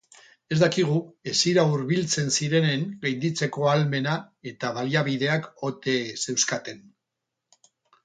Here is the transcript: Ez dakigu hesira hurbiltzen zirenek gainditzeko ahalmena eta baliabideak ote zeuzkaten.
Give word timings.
Ez 0.55 0.57
dakigu 0.61 0.95
hesira 1.31 1.65
hurbiltzen 1.73 2.33
zirenek 2.37 2.87
gainditzeko 3.05 3.69
ahalmena 3.69 4.17
eta 4.55 4.75
baliabideak 4.81 5.49
ote 5.71 5.99
zeuzkaten. 6.27 6.87